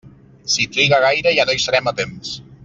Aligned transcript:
Si 0.53 0.65
triga 0.77 0.99
gaire 1.03 1.35
ja 1.41 1.47
no 1.51 1.57
hi 1.59 1.63
serem 1.67 1.93
a 1.93 1.97
temps. 2.01 2.35